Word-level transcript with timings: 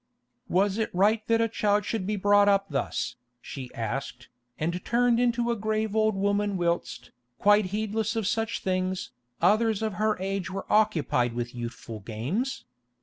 Was 0.49 0.79
it 0.79 0.89
right 0.95 1.21
that 1.27 1.41
a 1.41 1.47
child 1.47 1.85
should 1.85 2.07
be 2.07 2.15
brought 2.15 2.49
up 2.49 2.69
thus, 2.71 3.17
she 3.39 3.71
asked, 3.75 4.29
and 4.57 4.83
turned 4.83 5.19
into 5.19 5.51
a 5.51 5.55
grave 5.55 5.95
old 5.95 6.15
woman 6.15 6.57
whilst, 6.57 7.11
quite 7.37 7.65
heedless 7.65 8.15
of 8.15 8.25
such 8.25 8.63
things, 8.63 9.11
others 9.43 9.83
of 9.83 9.93
her 10.01 10.17
age 10.19 10.49
were 10.49 10.65
occupied 10.73 11.33
with 11.33 11.53
youthful 11.53 11.99
games? 11.99 12.65